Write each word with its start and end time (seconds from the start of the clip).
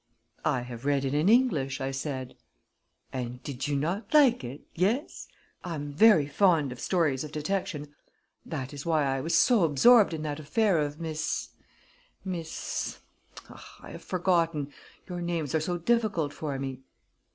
"I 0.45 0.61
have 0.61 0.83
read 0.83 1.05
it 1.05 1.13
in 1.13 1.29
English," 1.29 1.79
I 1.79 1.91
said. 1.91 2.35
"And 3.13 3.43
did 3.43 3.67
you 3.67 3.75
not 3.75 4.11
like 4.15 4.43
it 4.43 4.61
yes? 4.73 5.27
I 5.63 5.75
am 5.75 5.93
ver' 5.93 6.25
fond 6.25 6.71
of 6.71 6.79
stories 6.79 7.23
of 7.23 7.31
detection. 7.31 7.93
That 8.43 8.73
is 8.73 8.83
why 8.83 9.05
I 9.05 9.21
was 9.21 9.37
so 9.37 9.63
absorbed 9.63 10.15
in 10.15 10.23
that 10.23 10.39
affair 10.39 10.79
of 10.79 10.99
Mees 10.99 11.49
Mees 12.25 12.97
ah, 13.47 13.77
I 13.83 13.91
have 13.91 14.03
forgotten! 14.03 14.73
Your 15.07 15.21
names 15.21 15.53
are 15.53 15.61
so 15.61 15.77
difficult 15.77 16.33
for 16.33 16.57
me." 16.57 16.79